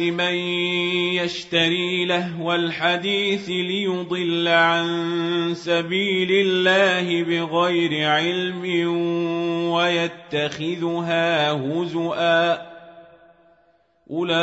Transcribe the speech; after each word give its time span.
من 0.00 0.34
يشتري 1.14 2.04
لهو 2.04 2.54
الحديث 2.54 3.48
ليضل 3.48 4.48
عن 4.48 4.88
سبيل 5.54 6.28
الله 6.32 7.22
بغير 7.22 8.08
علم 8.08 8.64
ويتخذها 9.72 11.52
هزؤا. 11.52 12.68
أولئك 14.10 14.36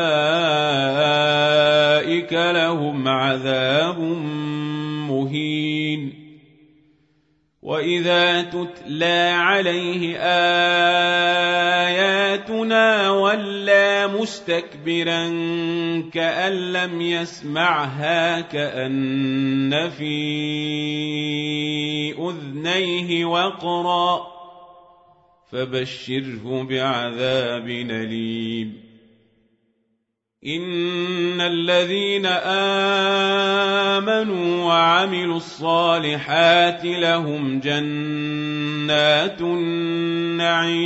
لهم 2.34 3.08
عذاب 3.08 4.00
مهين. 5.09 6.26
وإذا 7.66 8.42
تتلى 8.42 9.34
عليه 9.36 10.17
آياتنا 10.17 10.66
مستكبرا 14.08 15.30
كأن 16.14 16.73
لم 16.73 17.02
يسمعها 17.02 18.42
كأن 18.42 19.89
في 19.89 20.16
أذنيه 22.14 23.26
وقرا 23.26 24.28
فبشره 25.52 26.64
بعذاب 26.64 27.70
أليم. 27.70 28.86
إن 30.45 31.42
الذين 31.42 32.26
آمنوا 33.95 34.64
وعملوا 34.66 35.38
الصالحات 35.38 36.86
لهم 36.86 37.59
جنات 37.59 39.42
النعيم. 39.42 40.86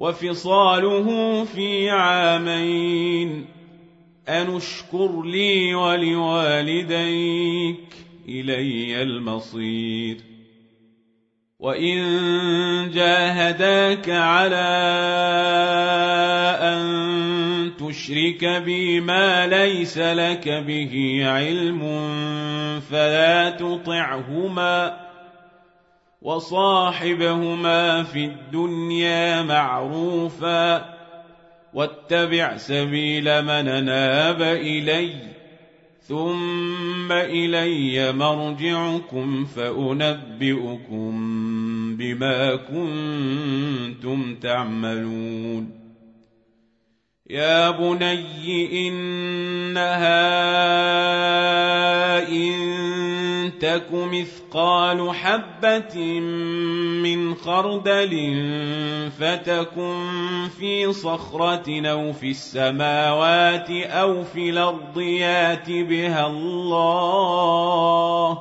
وفصاله 0.00 1.44
في 1.44 1.90
عامين. 1.90 3.46
ان 4.28 4.56
اشكر 4.56 5.22
لي 5.22 5.74
ولوالديك 5.74 7.94
إلي 8.28 9.02
المصير. 9.02 10.16
وإن 11.58 11.98
جاهداك 12.94 14.10
على 14.10 14.56
أن 16.60 17.72
تشرك 17.78 18.44
بي 18.44 19.00
ما 19.00 19.46
ليس 19.46 19.98
لك 19.98 20.48
به 20.48 21.22
علم 21.24 21.80
فلا 22.90 23.50
تطعهما. 23.50 25.09
وصاحبهما 26.22 28.02
في 28.02 28.24
الدنيا 28.24 29.42
معروفا 29.42 30.94
واتبع 31.74 32.56
سبيل 32.56 33.42
من 33.42 33.68
أناب 33.68 34.42
إلي 34.42 35.12
ثم 36.02 37.12
إلي 37.12 38.12
مرجعكم 38.12 39.44
فأنبئكم 39.44 41.10
بما 41.96 42.56
كنتم 42.56 44.34
تعملون 44.34 45.89
يا 47.30 47.70
بني 47.70 48.88
انها 48.88 50.18
ان 52.28 53.52
تك 53.60 53.86
مثقال 53.92 55.14
حبة 55.14 56.20
من 57.02 57.34
خردل 57.34 58.10
فتكن 59.18 60.04
في 60.58 60.92
صخرة 60.92 61.88
أو 61.88 62.12
في 62.12 62.30
السماوات 62.30 63.70
أو 63.70 64.24
في 64.24 64.50
الأرض 64.50 65.00
يات 65.00 65.70
بها 65.70 66.26
الله 66.26 68.38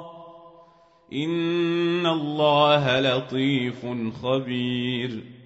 إن 1.14 2.06
الله 2.06 3.00
لطيف 3.00 3.86
خبير 4.24 5.39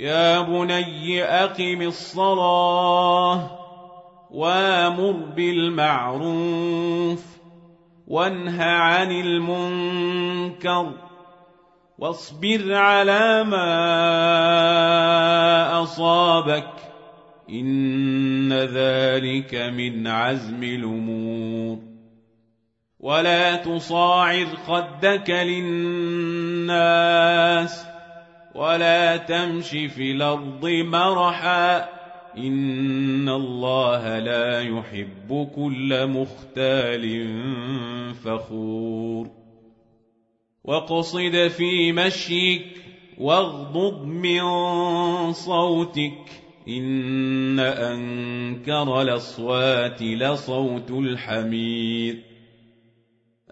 يا 0.00 0.40
بني 0.40 1.22
أقم 1.22 1.82
الصلاة 1.82 3.50
وامر 4.30 5.12
بالمعروف 5.36 7.24
وانه 8.06 8.62
عن 8.64 9.10
المنكر 9.12 10.92
واصبر 11.98 12.74
على 12.74 13.44
ما 13.44 13.82
أصابك 15.82 16.72
إن 17.50 18.52
ذلك 18.52 19.54
من 19.54 20.06
عزم 20.06 20.62
الأمور 20.62 21.78
ولا 23.00 23.56
تصاعر 23.56 24.46
خدك 24.66 25.30
للناس 25.30 26.70
ولا 28.54 29.16
تمش 29.16 29.68
في 29.70 30.10
الأرض 30.10 30.66
مرحا. 30.66 31.88
إن 32.38 33.28
الله 33.28 34.18
لا 34.18 34.60
يحب 34.60 35.48
كل 35.54 36.06
مختال 36.06 37.28
فخور. 38.14 39.30
واقصد 40.64 41.48
في 41.56 41.92
مشيك 41.92 42.66
واغضض 43.18 44.04
من 44.04 44.42
صوتك. 45.32 46.18
إن 46.68 47.58
أنكر 47.58 49.02
الأصوات 49.02 50.02
لصوت 50.02 50.90
الحمير. 50.90 52.29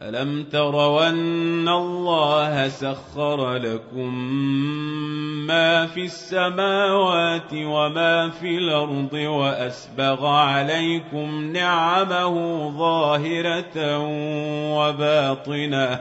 ألم 0.02 0.44
تروا 0.44 1.08
أن 1.08 1.68
الله 1.68 2.68
سخر 2.68 3.54
لكم 3.56 4.14
ما 5.46 5.86
في 5.86 6.04
السماوات 6.04 7.52
وما 7.52 8.30
في 8.30 8.58
الأرض 8.58 9.12
وأسبغ 9.12 10.26
عليكم 10.26 11.52
نعمه 11.52 12.70
ظاهرة 12.78 13.98
وباطنة 14.78 16.00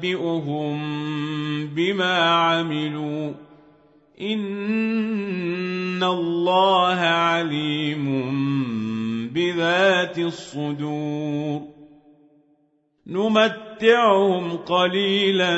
فننبئهم 0.00 0.76
بما 1.66 2.18
عملوا. 2.18 3.32
إن 4.20 6.02
الله 6.02 6.96
عليم 6.96 8.06
بذات 9.34 10.18
الصدور. 10.18 11.60
نمتعهم 13.06 14.56
قليلا 14.56 15.56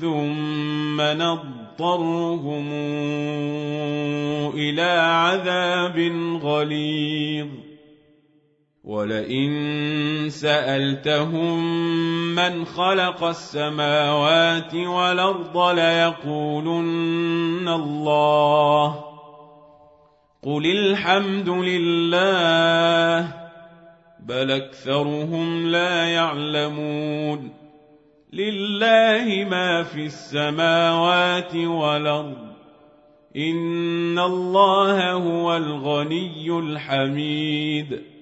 ثم 0.00 1.00
نضطرهم 1.00 2.68
إلى 4.54 4.90
عذاب 5.00 5.98
غليظ. 6.42 7.67
ولئن 8.88 10.28
سألتهم 10.28 11.64
من 12.34 12.64
خلق 12.64 13.24
السماوات 13.24 14.74
والأرض 14.74 15.78
ليقولن 15.78 17.68
الله. 17.68 19.04
قل 20.42 20.66
الحمد 20.66 21.48
لله 21.48 23.34
بل 24.26 24.50
أكثرهم 24.50 25.66
لا 25.66 26.04
يعلمون. 26.04 27.52
لله 28.32 29.46
ما 29.50 29.82
في 29.82 30.06
السماوات 30.06 31.56
والأرض. 31.56 32.48
إن 33.36 34.18
الله 34.18 35.12
هو 35.12 35.56
الغني 35.56 36.58
الحميد. 36.58 38.17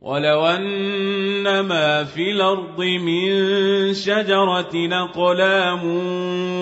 ولو 0.00 0.46
أن 0.46 1.60
ما 1.60 2.04
في 2.04 2.30
الأرض 2.30 2.80
من 2.80 3.28
شجرة 3.94 4.88
أقلام 4.92 5.84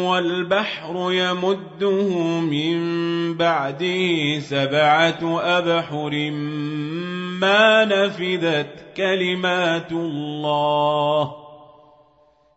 والبحر 0.05 1.13
يمده 1.13 2.09
من 2.41 2.79
بعده 3.37 4.39
سبعة 4.39 5.41
أبحر 5.41 6.31
ما 7.41 7.85
نفدت 7.85 8.87
كلمات 8.97 9.93
الله 9.93 11.35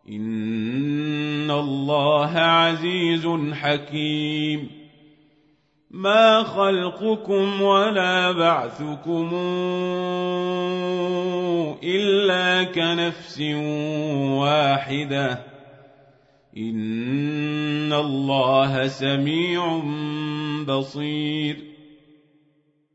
إن 0.09 1.51
الله 1.51 2.31
عزيز 2.39 3.27
حكيم 3.53 4.78
ما 5.91 6.43
خلقكم 6.43 7.61
ولا 7.61 8.31
بعثكم 8.31 9.29
الا 11.83 12.63
كنفس 12.63 13.41
واحدة 14.21 15.45
ان 16.57 17.93
الله 17.93 18.87
سميع 18.87 19.81
بصير 20.67 21.57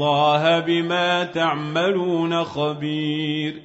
الله 0.00 0.60
بما 0.60 1.24
تعملون 1.24 2.44
خبير. 2.44 3.62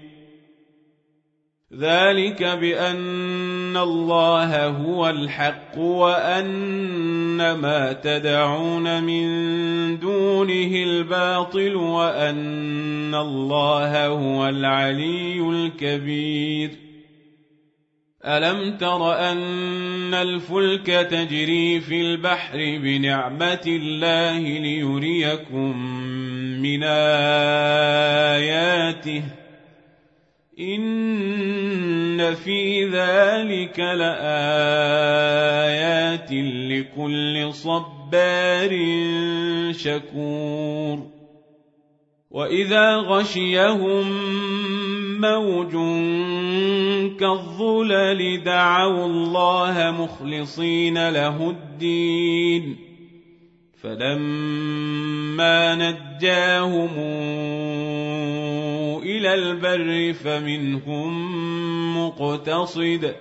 ذلك 1.80 2.44
بأن 2.44 3.78
الله 3.78 4.68
هو 4.68 5.10
الحق 5.10 5.78
وأن 5.78 7.52
ما 7.52 7.94
تدعون 7.94 9.04
من 9.04 9.26
دونه 10.00 10.72
الباطل 10.76 11.76
وأن 11.76 13.16
الله 13.16 14.08
هو 14.08 14.50
العلي 14.50 15.40
الكبير. 15.50 16.85
ألم 18.26 18.78
تر 18.78 19.14
أن 19.32 20.14
الفلك 20.14 20.86
تجري 20.86 21.80
في 21.80 22.02
البحر 22.02 22.58
بنعمة 22.58 23.62
الله 23.68 24.40
ليريكم 24.40 25.78
من 26.62 26.84
آياته 28.34 29.24
إن 30.60 32.36
في 32.36 32.86
ذلك 32.90 33.80
لآيات 33.80 35.26
لكل 36.72 37.54
صبار 37.54 38.72
شكور 39.72 41.16
وإذا 42.32 42.96
غشيهم 42.96 44.06
موج 45.22 45.72
كالظلل 47.20 48.44
دعوا 48.44 49.06
الله 49.06 49.92
مخلصين 49.92 51.10
له 51.10 51.50
الدين. 51.50 52.78
فلما 53.84 55.76
نجاهم 55.76 56.94
إلى 59.04 59.34
البر 59.34 60.14
فمنهم 60.14 61.10
مقتصد. 61.98 63.16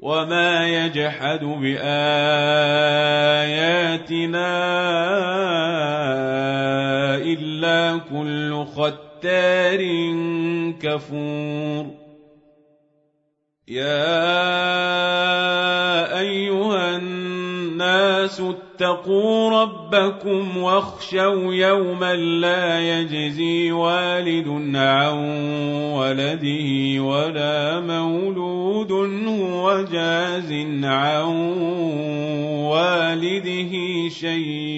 وما 0.00 0.68
يجحد 0.68 1.44
بآياتنا 1.44 1.88
إلا 7.16 8.00
كل 8.10 8.66
ختار 9.18 9.80
كفور 10.80 11.86
يا 13.68 14.18
أيها 16.20 16.96
الناس 16.96 18.40
اتقوا 18.40 19.62
ربكم 19.62 20.56
واخشوا 20.56 21.54
يوما 21.54 22.14
لا 22.14 22.80
يجزي 22.80 23.72
والد 23.72 24.76
عن 24.76 25.18
ولده 25.92 27.02
ولا 27.02 27.80
مولود 27.80 28.92
هو 29.28 29.84
جاز 29.92 30.52
عن 30.84 31.26
والده 32.62 33.72
شيئا 34.08 34.77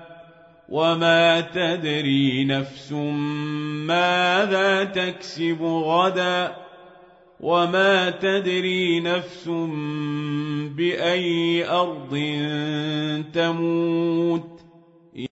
وما 0.71 1.41
تدري 1.41 2.43
نفس 2.45 2.91
ماذا 3.91 4.83
تكسب 4.83 5.61
غداً 5.61 6.61
وما 7.41 8.09
تدري 8.09 8.99
نفس 8.99 9.47
باي 10.75 11.65
ارض 11.69 12.13
تموت 13.33 14.60